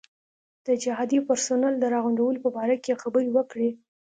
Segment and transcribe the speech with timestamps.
[0.65, 3.69] د جهادي پرسونل د راغونډولو په باره کې یې خبرې وکړې.